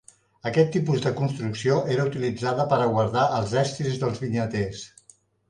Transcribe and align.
Aquest 0.51 0.69
tipus 0.75 1.03
de 1.03 1.11
construcció 1.19 1.75
era 1.97 2.05
utilitzada 2.13 2.65
per 2.73 2.81
a 2.81 2.89
guardar 2.95 3.27
els 3.41 3.55
estris 3.67 4.01
dels 4.07 4.25
vinyaters. 4.27 4.83